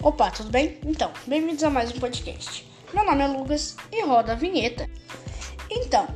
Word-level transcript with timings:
Opa, 0.00 0.30
tudo 0.30 0.48
bem? 0.48 0.78
Então, 0.86 1.12
bem-vindos 1.26 1.64
a 1.64 1.70
mais 1.70 1.90
um 1.90 1.98
podcast. 1.98 2.64
Meu 2.94 3.04
nome 3.04 3.20
é 3.20 3.26
Lucas 3.26 3.74
e 3.90 4.00
roda 4.04 4.30
a 4.30 4.36
vinheta. 4.36 4.88
Então, 5.68 6.06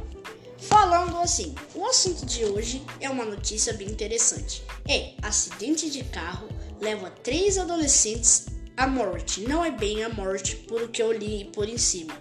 falando 0.57 1.19
assim, 1.19 1.53
o 1.75 1.85
assunto 1.87 2.25
de 2.25 2.45
hoje 2.45 2.81
é 3.01 3.11
uma 3.11 3.25
notícia 3.25 3.73
bem 3.73 3.89
interessante. 3.89 4.63
É, 4.89 5.15
acidente 5.21 5.91
de 5.91 6.05
carro 6.05 6.49
leva 6.81 7.11
três 7.11 7.59
adolescentes 7.59 8.47
à 8.77 8.87
morte. 8.87 9.41
Não 9.41 9.65
é 9.65 9.73
bem 9.73 10.05
a 10.05 10.09
morte 10.09 10.55
por 10.55 10.83
o 10.83 10.89
que 10.89 11.03
eu 11.03 11.11
li 11.11 11.51
por 11.53 11.69
em 11.69 11.77
cima, 11.77 12.15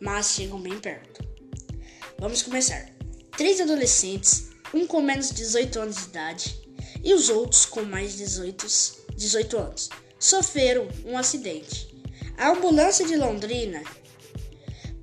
mas 0.00 0.30
chegam 0.30 0.62
bem 0.62 0.78
perto. 0.78 1.22
Vamos 2.18 2.42
começar. 2.42 2.88
Três 3.36 3.60
adolescentes, 3.60 4.48
um 4.72 4.86
com 4.86 5.02
menos 5.02 5.28
de 5.28 5.34
18 5.34 5.78
anos 5.78 5.96
de 5.96 6.04
idade 6.04 6.62
e 7.04 7.12
os 7.12 7.28
outros 7.28 7.66
com 7.66 7.82
mais 7.82 8.12
de 8.12 8.18
18, 8.24 8.66
18 9.14 9.58
anos 9.58 9.90
sofreram 10.22 10.86
um 11.04 11.18
acidente. 11.18 11.92
A 12.38 12.50
ambulância 12.50 13.04
de 13.04 13.16
Londrina, 13.16 13.82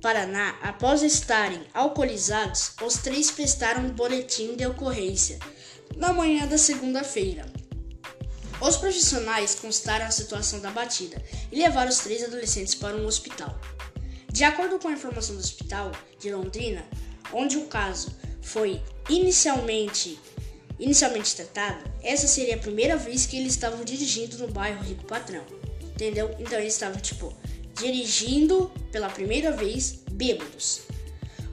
Paraná, 0.00 0.58
após 0.62 1.02
estarem 1.02 1.60
alcoolizados, 1.74 2.72
os 2.82 2.94
três 2.94 3.30
prestaram 3.30 3.84
um 3.84 3.90
boletim 3.90 4.56
de 4.56 4.66
ocorrência 4.66 5.38
na 5.94 6.10
manhã 6.10 6.46
da 6.46 6.56
segunda-feira. 6.56 7.44
Os 8.62 8.78
profissionais 8.78 9.54
constaram 9.54 10.06
a 10.06 10.10
situação 10.10 10.58
da 10.58 10.70
batida 10.70 11.22
e 11.52 11.58
levaram 11.58 11.90
os 11.90 11.98
três 11.98 12.24
adolescentes 12.24 12.74
para 12.74 12.96
um 12.96 13.04
hospital. 13.04 13.60
De 14.32 14.42
acordo 14.42 14.78
com 14.78 14.88
a 14.88 14.92
informação 14.92 15.34
do 15.34 15.40
hospital 15.42 15.92
de 16.18 16.32
Londrina, 16.32 16.82
onde 17.30 17.58
o 17.58 17.66
caso 17.66 18.08
foi 18.40 18.82
inicialmente 19.06 20.18
inicialmente 20.80 21.36
tratado, 21.36 21.84
essa 22.02 22.26
seria 22.26 22.56
a 22.56 22.58
primeira 22.58 22.96
vez 22.96 23.26
que 23.26 23.36
eles 23.36 23.52
estavam 23.52 23.84
dirigindo 23.84 24.38
no 24.38 24.48
bairro 24.48 24.82
Rico 24.82 25.04
Patrão. 25.04 25.44
Entendeu? 25.82 26.34
Então 26.38 26.58
eles 26.58 26.72
estavam, 26.72 26.98
tipo, 27.00 27.32
dirigindo 27.74 28.72
pela 28.90 29.10
primeira 29.10 29.52
vez 29.52 30.00
bêbados. 30.10 30.82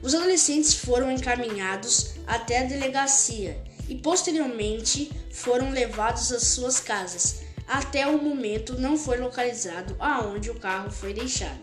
Os 0.02 0.14
adolescentes 0.14 0.74
foram 0.74 1.12
encaminhados 1.12 2.14
até 2.26 2.60
a 2.60 2.64
delegacia 2.64 3.62
e 3.88 3.94
posteriormente 3.96 5.10
foram 5.30 5.70
levados 5.70 6.32
às 6.32 6.44
suas 6.44 6.80
casas. 6.80 7.40
Até 7.66 8.06
o 8.06 8.22
momento 8.22 8.78
não 8.78 8.96
foi 8.96 9.18
localizado 9.18 9.94
aonde 9.98 10.50
o 10.50 10.58
carro 10.58 10.90
foi 10.90 11.12
deixado. 11.12 11.60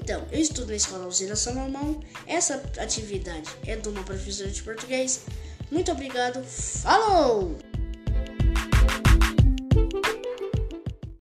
Então, 0.00 0.26
eu 0.32 0.40
estudo 0.40 0.68
na 0.68 0.76
escola 0.76 1.04
Alzira 1.04 1.36
Salomão. 1.36 2.00
Essa 2.26 2.54
atividade 2.78 3.48
é 3.66 3.76
de 3.76 3.88
uma 3.88 4.02
professora 4.02 4.50
de 4.50 4.62
português. 4.62 5.20
Muito 5.72 5.90
obrigado. 5.90 6.44
Falou! 6.44 7.56